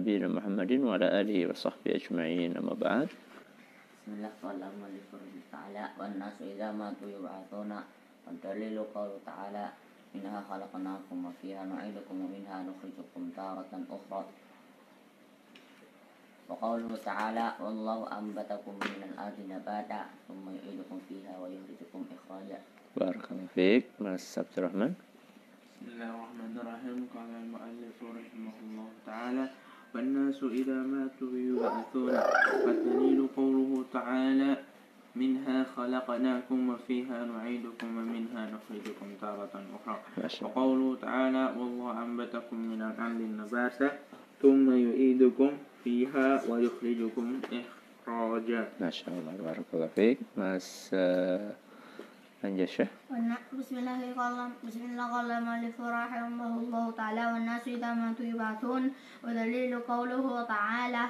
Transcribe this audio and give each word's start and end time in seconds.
نبينا 0.00 0.28
محمد 0.32 0.72
وعلى 0.80 1.06
آله 1.20 1.38
وصحبه 1.52 1.90
أجمعين 2.00 2.56
أما 2.56 2.72
بعد 2.72 3.08
بسم 4.00 4.12
الله 4.16 4.32
قال 4.42 4.56
المؤلف 4.64 5.06
رحمه 5.12 5.44
تعالى 5.52 5.84
والناس 6.00 6.36
إذا 6.56 6.68
ماتوا 6.72 7.08
يبعثون 7.16 7.72
والدليل 8.24 8.76
قوله 8.96 9.16
تعالى 9.26 9.66
منها 10.14 10.40
خلقناكم 10.50 11.16
وفيها 11.26 11.62
نعيدكم 11.72 12.16
ومنها 12.24 12.58
نخرجكم 12.68 13.22
تارة 13.36 13.72
أخرى 13.96 14.22
وقوله 16.48 16.90
تعالى 17.04 17.46
والله 17.60 17.98
أنبتكم 18.18 18.74
من 18.80 19.00
الأرض 19.12 19.38
نباتا 19.54 20.00
ثم 20.28 20.44
يعيدكم 20.56 20.98
فيها 21.08 21.34
ويخرجكم 21.42 22.00
إخراجا 22.16 22.58
بارك 22.96 23.24
الله 23.32 23.46
فيك 23.54 23.84
مس 24.00 24.38
عبد 24.38 24.54
الرحمن 24.58 24.92
بسم 25.84 25.92
الله 25.92 26.08
الرحمن 26.16 26.52
الرحيم 26.62 26.98
قال 27.14 27.30
المؤلف 27.44 27.96
رحمه 28.18 28.56
الله 28.64 28.88
تعالى 29.06 29.44
والناس 29.94 30.42
إذا 30.42 30.74
ماتوا 30.74 31.32
يبعثون. 31.34 32.14
والدليل 32.66 33.26
قوله 33.36 33.84
تعالى 33.92 34.56
منها 35.16 35.64
خلقناكم 35.76 36.68
وفيها 36.68 37.24
نعيدكم 37.24 37.88
ومنها 37.98 38.50
نخرجكم 38.54 39.06
تارة 39.20 39.54
أخرى. 39.76 39.98
ما 40.22 40.28
شاء 40.28 40.50
الله. 40.50 40.62
وقوله 40.62 40.96
تعالى 41.02 41.44
والله 41.58 42.02
أنبتكم 42.02 42.56
من 42.56 42.82
الأرض 42.82 43.20
نباتا 43.40 43.90
ثم 44.42 44.70
يعيدكم 44.70 45.50
فيها 45.84 46.40
ويخرجكم 46.48 47.40
إخراجا. 48.06 48.68
ما 48.80 48.90
شاء 48.90 49.10
الله 49.14 49.34
بارك 49.44 49.64
الله 49.74 49.86
فيك. 49.96 50.18
مس 50.36 50.90
آه، 50.94 51.52
أنجشة. 52.44 52.86
والنا- 53.10 53.42
بسم 53.58 53.78
الله 53.78 54.12
قال 54.16 54.50
بسم 54.64 54.80
الله 54.90 55.06
قال 55.12 55.30
المؤلف 55.30 55.76
رحمه 55.80 56.52
الله 56.58 56.89
تعالى 57.09 57.23
والناس 57.33 57.63
إذا 57.67 57.89
ماتوا 57.93 58.25
يبعثون 58.25 58.83
ودليل 59.23 59.79
قوله 59.79 60.25
تعالى 60.43 61.03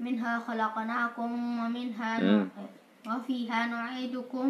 منها 0.00 0.32
خلقناكم 0.38 1.30
ومنها 1.60 2.12
مم. 2.20 2.44
وفيها 3.08 3.60
نعيدكم 3.66 4.46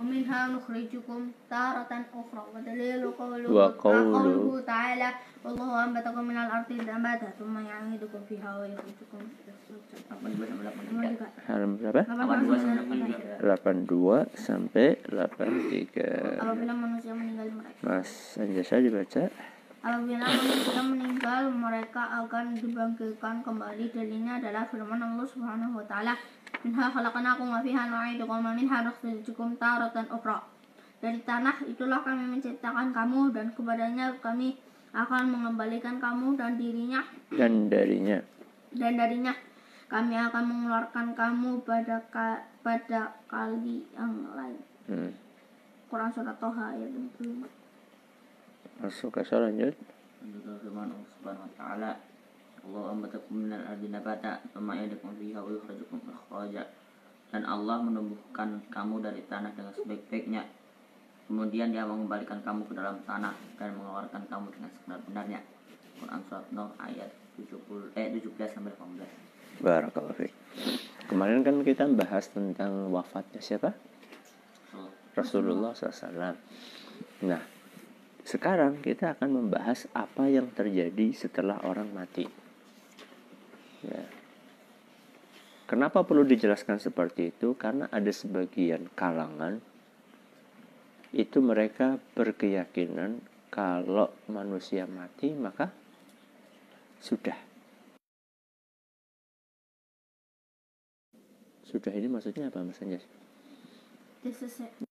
ومنها 0.00 0.40
نخرجكم 0.48 1.20
تارة 1.50 1.92
أخرى 2.14 2.42
ودليل 2.54 3.02
قوله 3.20 3.48
وقوله- 3.52 4.12
قوله 4.16 4.60
تعالى 4.66 5.08
والله 5.44 5.84
أنبتكم 5.84 6.24
من 6.24 6.36
الأرض 6.36 6.70
نباتا 6.72 7.28
ثم 7.40 7.54
يعيدكم 7.58 8.20
فيها 8.28 8.50
ويخرجكم 8.60 9.20
82 10.20 11.16
halaman 11.48 11.76
berapa? 11.80 12.02
82 13.40 14.28
sampai 14.36 14.96
83 15.08 15.88
Apabila 16.40 16.72
manusia 16.76 17.12
meninggal 17.16 17.48
mereka 17.56 17.80
Mas 17.84 18.36
Anjasa 18.36 18.76
dibaca 18.80 19.22
Apabila 19.85 20.25
manusia 20.25 20.81
meninggal, 20.81 21.53
mereka 21.53 22.25
akan 22.25 22.57
dibangkitkan 22.57 23.45
kembali. 23.45 23.93
Dalilnya 23.93 24.41
adalah 24.41 24.65
firman 24.65 24.97
Allah 24.97 25.27
Subhanahu 25.29 25.77
wa 25.77 25.85
taala, 25.85 26.17
"Minha 26.65 26.89
khalaqnakum 26.89 27.53
wa 27.53 27.61
fiha 27.61 27.85
nu'idukum 27.85 28.41
wa 28.41 28.49
minha 28.49 28.81
nukhrijukum 28.81 29.53
taratan 29.61 30.09
ukhra." 30.09 30.41
Dari 30.97 31.21
tanah 31.21 31.61
itulah 31.69 32.01
kami 32.01 32.33
menciptakan 32.33 32.89
kamu 32.89 33.29
dan 33.29 33.53
kepadanya 33.53 34.09
kami 34.25 34.57
akan 34.89 35.23
mengembalikan 35.29 36.01
kamu 36.01 36.33
dan 36.33 36.55
dirinya 36.57 37.03
dan 37.29 37.67
darinya 37.67 38.23
dan 38.71 38.95
darinya 38.95 39.35
kami 39.91 40.15
akan 40.17 40.43
mengeluarkan 40.49 41.13
kamu 41.13 41.61
pada 41.61 41.99
ka- 42.09 42.47
pada 42.63 43.13
kali 43.27 43.85
yang 43.93 44.33
lain. 44.33 44.57
hmm. 44.89 45.11
Quran 45.91 46.09
surat 46.09 46.39
Toha 46.41 46.73
ayat 46.73 46.89
25. 47.21 47.64
Masuk 48.81 49.15
ke 49.15 49.23
lanjut 49.31 49.75
firman 50.75 50.91
Allah 50.91 51.09
Subhanahu 51.15 51.45
wa 51.47 51.53
taala 51.55 51.91
Allah 52.65 52.83
ambatakum 52.91 53.45
minal 53.45 53.63
ardi 53.63 53.87
nabata 53.87 54.41
thumma 54.51 54.75
yadakum 54.75 55.13
fiha 55.15 55.39
wa 55.39 55.49
yukhrijukum 55.53 56.01
ikhraja 56.09 56.63
dan 57.29 57.41
Allah 57.45 57.77
menumbuhkan 57.79 58.59
kamu 58.73 59.05
dari 59.05 59.21
tanah 59.29 59.53
dengan 59.53 59.71
sebaik-baiknya 59.77 60.43
kemudian 61.29 61.71
dia 61.71 61.85
mengembalikan 61.85 62.41
kamu 62.41 62.65
ke 62.67 62.73
dalam 62.73 62.99
tanah 63.05 63.33
dan 63.55 63.77
mengeluarkan 63.77 64.23
kamu 64.27 64.47
dengan 64.51 64.69
sebenar-benarnya 64.73 65.39
Quran 65.95 66.21
surat 66.27 66.47
Nur 66.51 66.69
ayat 66.81 67.09
70 67.39 67.95
eh 67.95 68.07
17 68.19 68.35
sampai 68.51 68.73
18 68.75 69.25
Barakallahu 69.55 70.19
fiik. 70.19 70.33
Kemarin 71.07 71.39
kan 71.47 71.63
kita 71.63 71.87
bahas 71.87 72.27
tentang 72.27 72.91
wafatnya 72.91 73.39
siapa? 73.39 73.71
so, 74.67 74.91
Rasulullah 75.15 75.71
SAW. 75.71 76.35
Nah, 77.23 77.39
sekarang 78.25 78.81
kita 78.81 79.13
akan 79.13 79.29
membahas 79.29 79.85
apa 79.93 80.25
yang 80.25 80.49
terjadi 80.49 81.13
setelah 81.13 81.61
orang 81.61 81.93
mati. 81.93 82.25
Ya. 83.85 84.03
Kenapa 85.69 86.01
perlu 86.01 86.25
dijelaskan 86.25 86.81
seperti 86.81 87.29
itu? 87.29 87.53
Karena 87.53 87.85
ada 87.93 88.09
sebagian 88.09 88.89
kalangan 88.97 89.61
itu 91.13 91.37
mereka 91.39 92.01
berkeyakinan 92.17 93.21
kalau 93.53 94.09
manusia 94.25 94.89
mati 94.89 95.29
maka 95.37 95.69
sudah. 96.97 97.37
Sudah 101.65 101.93
ini 101.93 102.09
maksudnya 102.09 102.49
apa 102.49 102.65
Mas 102.65 102.81
Anjas 102.81 103.05
it. 104.25 104.85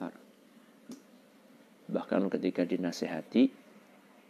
haram. 0.00 0.24
Bahkan 1.96 2.28
ketika 2.28 2.68
dinasehati 2.68 3.48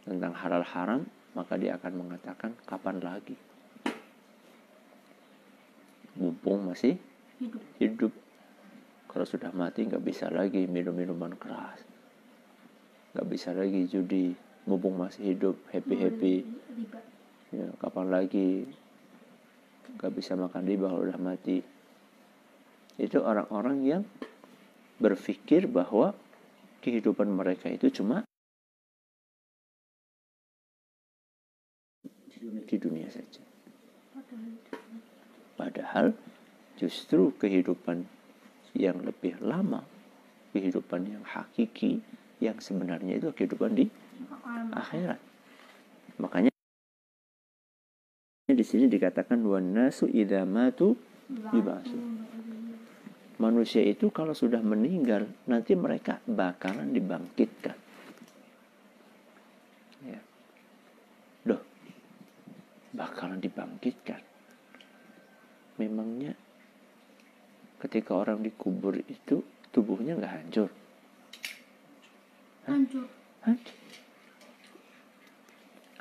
tentang 0.07 0.31
halal 0.39 0.63
haram, 0.63 1.03
maka 1.35 1.59
dia 1.59 1.75
akan 1.75 1.99
mengatakan 1.99 2.55
kapan 2.63 3.03
lagi. 3.03 3.35
Mumpung 6.15 6.71
masih 6.71 6.95
Hidup. 7.43 7.61
hidup. 7.83 8.13
Kalau 9.11 9.27
sudah 9.27 9.51
mati 9.51 9.83
nggak 9.83 9.99
bisa 9.99 10.31
lagi 10.31 10.63
minum 10.63 10.95
minuman 10.95 11.35
keras. 11.35 11.83
Nggak 13.11 13.27
bisa 13.27 13.51
lagi 13.51 13.83
judi. 13.91 14.31
Mumpung 14.63 14.95
masih 14.95 15.35
hidup, 15.35 15.55
happy-happy. 15.71 16.47
Riba. 16.47 16.99
Ya, 17.51 17.67
kapan 17.83 18.07
lagi 18.11 18.63
nggak 19.99 20.13
bisa 20.15 20.39
makan 20.39 20.63
riba 20.63 20.87
kalau 20.87 21.03
udah 21.03 21.19
mati. 21.19 21.59
Itu 22.95 23.27
orang-orang 23.27 23.77
yang 23.83 24.03
berpikir 25.03 25.67
bahwa 25.67 26.15
kehidupan 26.81 27.27
mereka 27.29 27.69
itu 27.71 27.89
cuma 27.89 28.23
di 32.67 32.77
dunia 32.77 33.07
saja. 33.09 33.41
Padahal 35.57 36.13
justru 36.77 37.33
kehidupan 37.39 38.05
yang 38.77 39.01
lebih 39.01 39.41
lama, 39.41 39.81
kehidupan 40.53 41.09
yang 41.09 41.23
hakiki, 41.25 42.03
yang 42.37 42.61
sebenarnya 42.61 43.17
itu 43.17 43.33
kehidupan 43.33 43.73
di 43.73 43.85
akhirat. 44.75 45.17
Makanya 46.21 46.53
di 48.47 48.65
sini 48.65 48.85
dikatakan 48.85 49.41
wanasu 49.41 50.05
idamatu 50.11 50.93
yub'atsu. 51.51 51.97
Manusia 53.37 53.85
itu 53.85 54.09
kalau 54.09 54.33
sudah 54.33 54.57
meninggal 54.65 55.29
nanti 55.45 55.77
mereka 55.77 56.17
bakalan 56.25 56.89
dibangkitkan. 56.89 57.77
Ya. 60.01 60.21
Loh, 61.45 61.61
bakalan 62.97 63.37
dibangkitkan. 63.37 64.17
Memangnya 65.77 66.33
ketika 67.77 68.17
orang 68.17 68.41
dikubur 68.41 68.97
itu 69.05 69.45
tubuhnya 69.69 70.17
nggak 70.17 70.33
hancur? 70.33 70.69
Hancur. 72.65 73.05
Hancur. 73.45 73.77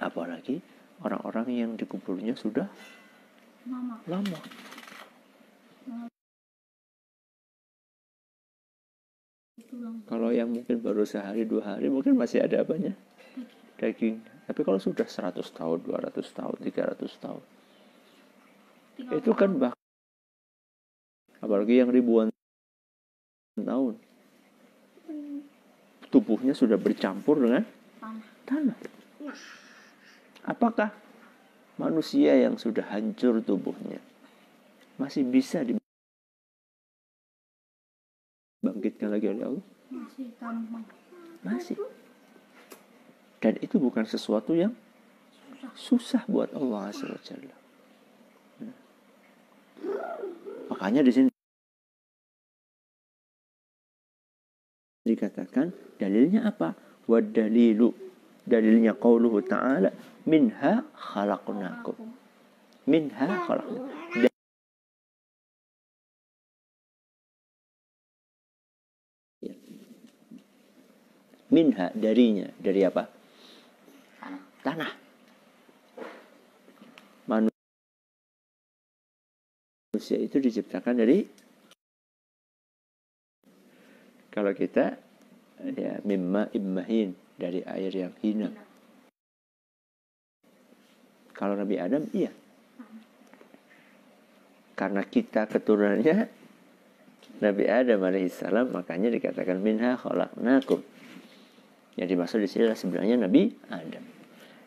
Apalagi 0.00 0.64
orang-orang 1.05 1.49
yang 1.52 1.70
dikuburnya 1.76 2.32
sudah 2.32 2.69
Mama. 3.69 4.00
lama. 4.08 4.40
Kalau 10.06 10.31
yang 10.31 10.49
mungkin 10.52 10.81
baru 10.81 11.02
sehari 11.02 11.44
dua 11.44 11.76
hari 11.76 11.90
mungkin 11.90 12.17
masih 12.17 12.44
ada 12.44 12.62
apanya? 12.62 12.94
Daging. 13.76 14.23
Tapi 14.46 14.61
kalau 14.62 14.78
sudah 14.78 15.05
100 15.05 15.43
tahun, 15.52 15.78
200 15.82 16.23
tahun, 16.38 16.56
300 16.62 17.19
tahun, 17.19 17.43
itu 19.19 19.31
kan 19.34 19.50
bah 19.58 19.75
apalagi 21.43 21.82
yang 21.82 21.90
ribuan 21.90 22.31
tahun. 23.58 23.99
Tubuhnya 26.08 26.55
sudah 26.55 26.79
bercampur 26.79 27.43
dengan 27.43 27.67
tanah. 28.46 28.79
Apakah 30.46 30.94
manusia 31.76 32.38
yang 32.38 32.56
sudah 32.56 32.87
hancur 32.88 33.43
tubuhnya 33.44 34.00
masih 34.96 35.29
bisa 35.29 35.61
dibangkitkan 38.66 39.14
lagi 39.14 39.26
oleh 39.30 39.44
Allah? 39.46 39.64
Masih 39.94 40.26
gampang. 40.42 40.82
Masih. 41.46 41.78
Dan 43.38 43.54
itu 43.62 43.78
bukan 43.78 44.02
sesuatu 44.02 44.58
yang 44.58 44.74
susah 45.78 46.26
buat 46.26 46.50
Allah 46.50 46.90
wa 46.90 47.20
Jalla. 47.22 47.56
Nah. 48.58 48.76
Makanya 50.74 51.06
di 51.06 51.12
sini 51.14 51.30
dikatakan 55.06 55.70
dalilnya 56.02 56.50
apa? 56.50 56.74
Wadalilu 57.06 57.94
dalilnya 58.42 58.98
qauluhu 58.98 59.46
ta'ala 59.46 59.94
minha 60.26 60.82
khalaqnakum. 60.90 61.94
Minha 62.90 63.46
khalaqnakum. 63.46 64.35
Minha 71.46 71.94
darinya 71.94 72.50
dari 72.58 72.82
apa? 72.82 73.06
Tanah. 74.66 74.90
Manusia 77.31 77.54
itu 80.19 80.43
diciptakan 80.43 80.98
dari 80.98 81.22
kalau 84.31 84.52
kita 84.52 84.94
ya 85.72 85.98
mimma 86.04 86.52
immahin 86.52 87.16
dari 87.38 87.62
air 87.64 87.94
yang 87.94 88.12
hina. 88.20 88.50
Kalau 91.32 91.56
Nabi 91.56 91.81
Adam 91.81 92.04
iya. 92.12 92.28
Karena 94.76 95.00
kita 95.08 95.48
keturunannya 95.48 96.28
Nabi 97.40 97.64
Adam 97.69 98.04
alaihissalam 98.04 98.72
makanya 98.72 99.10
dikatakan 99.12 99.60
minha 99.60 99.96
khalaqnakum. 99.96 100.95
Yang 101.96 102.08
dimaksud 102.12 102.38
di 102.44 102.48
sini 102.48 102.62
adalah 102.69 102.78
sebenarnya 102.78 103.16
Nabi 103.16 103.43
Adam. 103.72 104.04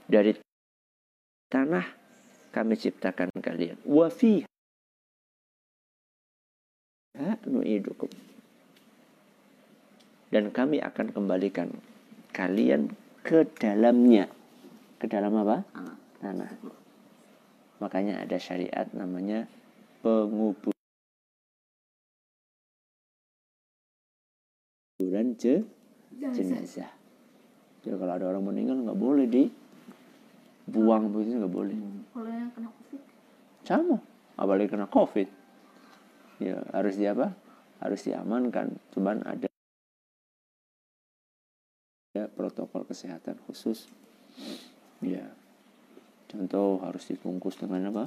Dari 0.10 0.34
tanah 1.54 1.86
kami 2.50 2.74
ciptakan 2.74 3.30
kalian. 3.38 3.78
Wa 3.86 4.10
nu'idukum. 7.46 8.10
Dan 10.30 10.54
kami 10.54 10.78
akan 10.81 11.14
kembalikan 11.14 11.70
kalian 12.34 12.94
ke 13.26 13.46
dalamnya. 13.58 14.30
Ke 15.02 15.06
dalam 15.10 15.34
apa? 15.42 15.66
Tanah. 16.22 16.50
Makanya 17.80 18.26
ada 18.28 18.36
syariat 18.36 18.86
namanya 18.92 19.48
penguburan 20.04 20.74
je 25.40 25.64
jenazah. 26.20 26.99
Jadi 27.84 27.96
kalau 27.96 28.14
ada 28.14 28.26
orang 28.28 28.44
meninggal 28.44 28.76
nggak 28.84 29.00
boleh 29.00 29.26
dibuang 29.28 31.10
begitu 31.12 31.40
nggak 31.40 31.54
boleh. 31.54 31.78
Kalau 32.12 32.30
yang 32.30 32.52
kena 32.52 32.70
covid, 32.72 33.02
Sama, 33.64 33.98
apalagi 34.36 34.68
kena 34.68 34.88
covid. 34.92 35.28
Ya 36.40 36.60
harus 36.72 36.96
di 36.96 37.06
apa? 37.08 37.36
Harus 37.80 38.04
diamankan. 38.04 38.76
Cuman 38.96 39.24
ada 39.24 39.48
ada 42.20 42.26
protokol 42.36 42.84
kesehatan 42.84 43.38
khusus. 43.48 43.88
Ya. 45.00 45.30
Contoh 46.28 46.84
harus 46.84 47.08
dibungkus 47.08 47.56
dengan 47.56 47.94
apa? 47.94 48.06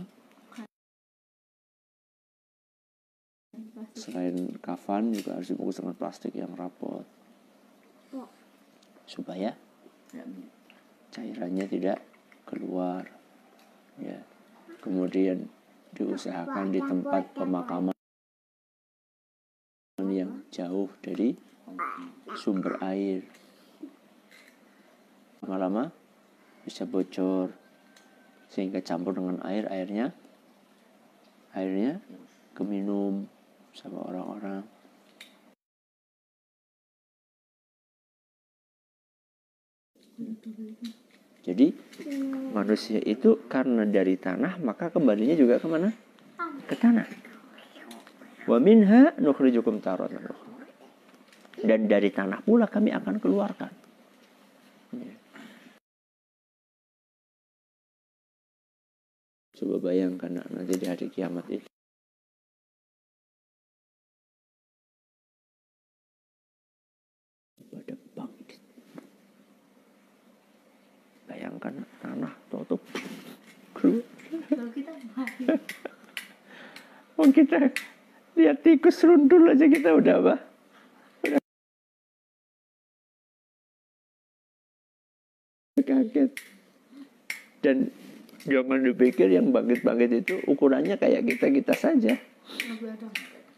Selain 3.97 4.59
kafan 4.61 5.15
juga 5.15 5.39
harus 5.39 5.49
dibungkus 5.49 5.81
dengan 5.81 5.97
plastik 5.97 6.35
yang 6.37 6.53
rapot. 6.59 7.07
Supaya. 9.07 9.55
Cairannya 11.13 11.67
tidak 11.69 11.99
keluar. 12.49 13.05
Ya. 14.01 14.21
Kemudian 14.83 15.47
diusahakan 15.95 16.73
di 16.73 16.81
tempat 16.83 17.31
pemakaman 17.37 17.95
yang 20.11 20.43
jauh 20.51 20.91
dari 21.05 21.37
sumber 22.35 22.81
air. 22.83 23.23
Lama-lama 25.45 25.93
bisa 26.67 26.87
bocor 26.87 27.53
sehingga 28.53 28.85
campur 28.85 29.17
dengan 29.17 29.41
air 29.49 29.65
airnya 29.73 30.13
airnya 31.57 32.05
keminum 32.53 33.27
sama 33.73 34.05
orang-orang 34.05 34.61
Jadi 41.43 41.75
manusia 42.55 43.03
itu 43.03 43.43
karena 43.51 43.83
dari 43.83 44.15
tanah 44.15 44.63
maka 44.63 44.95
kembalinya 44.95 45.35
juga 45.35 45.59
ke 45.59 45.67
mana? 45.67 45.91
Ke 46.71 46.79
tanah. 46.79 47.07
Wa 48.47 48.59
minha 48.63 49.15
nukhrijukum 49.19 49.83
taratan. 49.83 50.31
Dan 51.63 51.91
dari 51.91 52.11
tanah 52.11 52.43
pula 52.43 52.71
kami 52.71 52.95
akan 52.95 53.19
keluarkan. 53.19 53.73
Coba 59.63 59.79
bayangkan 59.79 60.43
nanti 60.43 60.75
di 60.75 60.87
hari 60.91 61.07
kiamat 61.07 61.47
itu. 61.47 61.71
Pada 67.71 67.95
bangkit. 68.19 68.61
Bayangkan 71.63 71.87
tanah 72.03 72.33
kalau 74.51 74.67
kita 74.75 74.93
mati, 75.15 75.43
Oh 77.15 77.29
kita 77.31 77.71
lihat 78.35 78.67
tikus 78.67 79.05
rundul 79.07 79.47
aja 79.53 79.67
kita 79.71 79.95
udah 79.95 80.15
apa? 80.23 80.35
Udah 81.23 81.41
kaget. 85.83 86.31
Dan 87.63 87.95
jangan 88.43 88.83
dipikir 88.83 89.31
yang 89.31 89.55
bangkit-bangkit 89.55 90.11
itu 90.27 90.35
ukurannya 90.51 90.99
kayak 90.99 91.27
kita-kita 91.31 91.79
saja. 91.79 92.19
Nabi 92.67 92.87
Adam. 92.91 93.11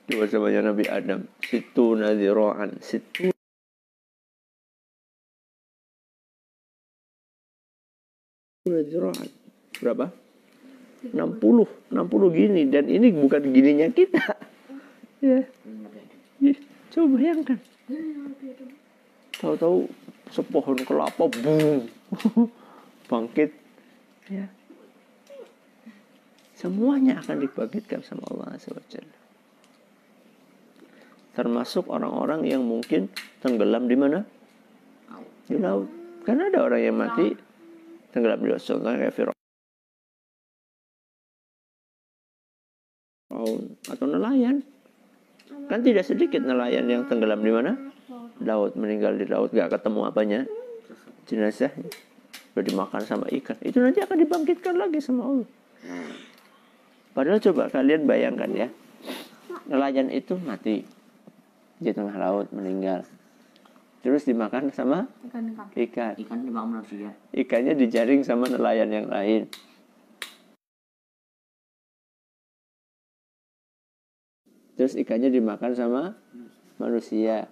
Coba 0.05 0.25
samanya 0.29 0.61
Nabi 0.73 0.85
Adam. 0.93 1.21
Situ 1.41 1.97
nadhiro'an. 1.97 2.77
Situ 2.85 3.34
nadhiro'an. 8.65 9.29
Berapa? 9.77 10.07
60. 11.13 11.93
60 11.93 12.33
gini. 12.33 12.63
Dan 12.73 12.89
ini 12.89 13.13
bukan 13.13 13.43
gininya 13.53 13.89
kita. 13.93 14.25
Ya. 15.21 15.45
Ya, 16.41 16.55
Coba 16.93 17.17
bayangkan. 17.21 17.59
Tahu-tahu 19.37 19.89
sepohon 20.33 20.81
kelapa 20.85 21.29
boom. 21.29 21.89
Bangkit. 23.11 23.53
Ya. 24.33 24.49
Semuanya 26.57 27.21
akan 27.21 27.45
dibangkitkan 27.45 28.01
sama 28.01 28.25
Allah 28.33 28.57
Azza 28.57 28.73
Jalla. 28.89 29.19
Termasuk 31.37 31.91
orang-orang 31.93 32.47
yang 32.49 32.65
mungkin 32.65 33.13
tenggelam 33.45 33.85
di 33.91 33.97
mana? 33.99 34.25
Di 35.45 35.61
laut. 35.61 35.91
Karena 36.25 36.49
ada 36.49 36.65
orang 36.65 36.81
yang 36.81 36.97
mati 36.97 37.37
tenggelam 38.15 38.39
di 38.39 38.49
laut. 38.55 38.63
Contohnya 38.63 38.99
kayak 39.03 39.15
Firaun 39.19 39.35
atau 43.91 44.07
nelayan. 44.07 44.63
Kan 45.67 45.81
tidak 45.83 46.07
sedikit 46.07 46.39
nelayan 46.45 46.87
yang 46.87 47.03
tenggelam 47.11 47.43
di 47.43 47.51
mana? 47.51 47.75
Laut, 48.43 48.79
meninggal 48.79 49.19
di 49.19 49.27
laut, 49.27 49.51
gak 49.51 49.75
ketemu 49.75 50.01
apanya? 50.07 50.41
Jenazahnya. 51.27 51.91
Udah 52.55 52.65
dimakan 52.65 53.03
sama 53.03 53.27
ikan. 53.43 53.59
Itu 53.65 53.83
nanti 53.83 53.99
akan 53.99 54.17
dibangkitkan 54.23 54.75
lagi 54.79 55.03
sama 55.03 55.27
Allah. 55.27 55.49
Padahal 57.15 57.39
coba 57.43 57.71
kalian 57.71 58.07
bayangkan 58.07 58.51
ya. 58.55 58.69
Nelayan 59.71 60.11
itu 60.13 60.37
mati 60.39 60.85
di 61.81 61.91
tengah 61.91 62.15
laut 62.15 62.51
meninggal. 62.53 63.07
Terus 64.05 64.29
dimakan 64.29 64.69
sama 64.69 65.09
Ikan 65.25 65.57
ikan. 65.57 65.67
ikan. 65.73 66.13
Dimakan 66.45 66.69
manusia. 66.85 67.17
Ikannya 67.33 67.73
dijaring 67.73 68.21
sama 68.21 68.45
nelayan 68.53 68.93
yang 68.93 69.09
lain. 69.09 69.49
Terus 74.77 74.93
ikannya 75.01 75.33
dimakan 75.33 75.73
sama 75.73 76.03
manusia. 76.77 77.49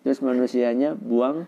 Terus 0.00 0.24
manusianya 0.24 0.96
buang. 0.96 1.44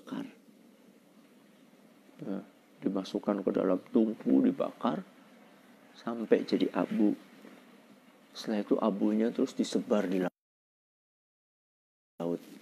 Bakar. 0.00 0.24
Nah, 2.24 2.44
dimasukkan 2.80 3.44
ke 3.44 3.50
dalam 3.52 3.80
tungku, 3.92 4.40
dibakar 4.48 5.04
sampai 5.92 6.48
jadi 6.48 6.72
abu. 6.72 7.33
Setelah 8.34 8.66
itu 8.66 8.74
abunya 8.82 9.30
terus 9.30 9.54
disebar 9.54 10.10
di 10.10 10.26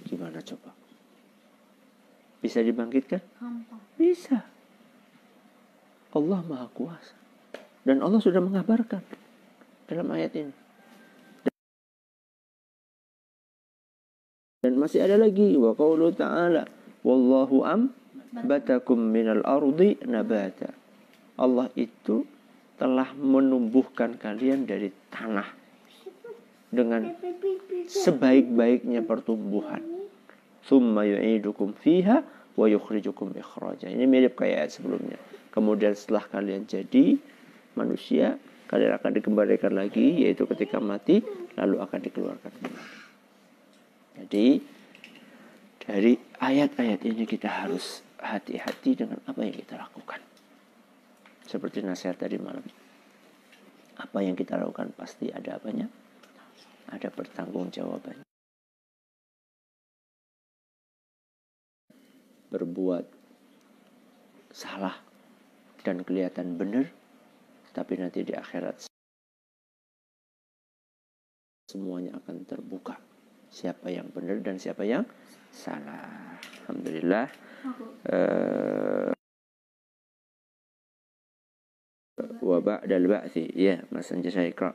gimana 0.05 0.45
coba? 0.45 0.71
Bisa 2.45 2.61
dibangkitkan? 2.61 3.23
Bisa. 3.97 4.45
Allah 6.13 6.41
Maha 6.45 6.69
Kuasa. 6.77 7.17
Dan 7.83 8.05
Allah 8.05 8.21
sudah 8.21 8.45
mengabarkan 8.45 9.01
dalam 9.89 10.07
ayat 10.13 10.33
ini. 10.37 10.55
Dan 14.63 14.79
masih 14.79 15.03
ada 15.03 15.19
lagi 15.19 15.59
wa 15.59 15.75
qaulu 15.75 16.15
ta'ala 16.15 16.69
wallahu 17.03 17.67
am 17.67 17.91
batakum 18.47 19.01
minal 19.01 19.43
ardi 19.43 19.99
nabata. 20.07 20.71
Allah 21.41 21.67
itu 21.75 22.23
telah 22.79 23.11
menumbuhkan 23.19 24.15
kalian 24.21 24.69
dari 24.69 24.95
tanah 25.11 25.62
dengan 26.73 27.13
sebaik-baiknya 27.87 29.05
pertumbuhan. 29.05 29.85
Thumma 30.65 31.05
yu'idukum 31.05 31.77
fiha 31.77 32.25
wa 32.57 32.67
yukhrijukum 32.67 33.37
ikhraja. 33.37 33.93
Ini 33.93 34.09
mirip 34.09 34.41
kayak 34.41 34.67
ayat 34.67 34.73
sebelumnya. 34.73 35.21
Kemudian 35.53 35.93
setelah 35.93 36.25
kalian 36.33 36.65
jadi 36.65 37.21
manusia, 37.77 38.41
kalian 38.73 38.97
akan 38.97 39.11
dikembalikan 39.13 39.77
lagi 39.77 40.25
yaitu 40.25 40.49
ketika 40.49 40.81
mati 40.81 41.21
lalu 41.61 41.77
akan 41.85 42.01
dikeluarkan. 42.01 42.53
Jadi 44.17 44.47
dari 45.83 46.17
ayat-ayat 46.41 47.01
ini 47.05 47.29
kita 47.29 47.53
harus 47.53 48.01
hati-hati 48.23 48.97
dengan 48.97 49.21
apa 49.29 49.45
yang 49.45 49.53
kita 49.53 49.77
lakukan. 49.77 50.23
Seperti 51.45 51.85
nasihat 51.85 52.17
tadi 52.17 52.41
malam. 52.41 52.65
Apa 53.99 54.25
yang 54.25 54.33
kita 54.33 54.57
lakukan 54.57 54.95
pasti 54.97 55.29
ada 55.29 55.61
apanya? 55.61 55.85
Ada 56.93 57.09
pertanggungjawabannya. 57.09 58.29
Berbuat 62.53 63.07
salah 64.53 65.01
dan 65.81 66.05
kelihatan 66.05 66.61
benar, 66.61 66.85
tapi 67.73 67.97
nanti 67.97 68.21
di 68.21 68.37
akhirat 68.37 68.93
semuanya 71.73 72.21
akan 72.21 72.45
terbuka 72.45 73.01
siapa 73.49 73.89
yang 73.89 74.13
benar 74.13 74.45
dan 74.45 74.61
siapa 74.61 74.85
yang 74.85 75.09
salah. 75.49 76.37
Alhamdulillah. 76.69 77.27
Uh, 78.05 79.13
ba'dal 82.63 83.07
ba'thi 83.11 83.51
ya 83.55 83.83
mas 83.91 84.11
anja 84.15 84.31
saya 84.31 84.51
ikra 84.51 84.75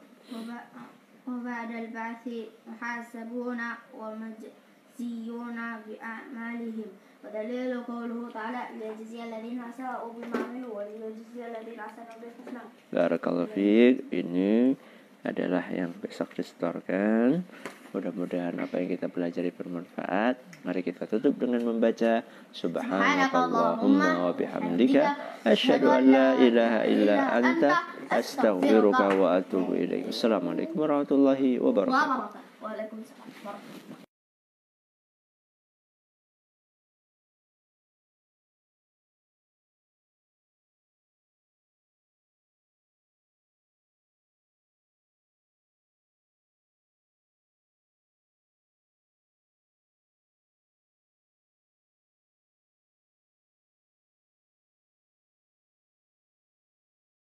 وبعد 1.28 1.70
البعث 1.70 2.24
محاسبون 2.66 3.60
ومجزيون 3.94 5.58
بأعمالهم 5.86 6.88
ودليل 7.24 7.72
قوله 7.86 8.18
تعالى 8.34 8.62
ليجزي 8.78 9.18
الذين 9.24 9.60
أساءوا 9.70 10.12
بما 10.12 10.38
عملوا 10.44 10.72
وليجزي 10.76 11.40
الذين 11.46 11.78
أحسنوا 11.80 12.16
بالحسنى 12.18 12.62
Barakallahu 12.92 13.48
fiik. 13.54 14.10
Ini 14.12 14.76
adalah 15.24 15.64
yang 15.70 15.94
besok 16.02 16.34
distorkan. 16.34 17.46
Mudah-mudahan 17.95 18.55
apa 18.59 18.83
yang 18.83 18.89
kita 18.91 19.07
pelajari 19.07 19.51
bermanfaat. 19.55 20.35
Mari 20.67 20.81
kita 20.83 21.07
tutup 21.07 21.39
dengan 21.39 21.63
membaca 21.63 22.19
Subhanakallahumma 22.51 24.27
wa 24.27 24.33
bihamdika 24.35 25.03
asyhadu 25.47 25.87
an 25.87 26.03
la 26.11 26.27
ilaha 26.35 26.79
illa 26.83 27.15
anta 27.31 27.69
astaghfiruka 28.11 29.15
wa 29.15 29.39
atubu 29.39 29.79
ilaik. 29.79 30.11
Assalamualaikum 30.11 30.83
warahmatullahi 30.83 31.63
wabarakatuh. 31.63 32.35
Waalaikumsalam 32.59 33.27
warahmatullahi 33.45 33.86